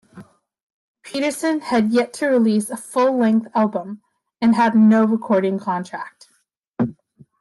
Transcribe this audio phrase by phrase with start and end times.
[1.03, 4.01] Peterson had yet to release a full-length album,
[4.41, 6.27] and had no recording contract.